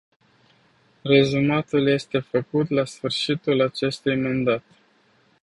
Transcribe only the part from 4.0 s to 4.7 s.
mandat.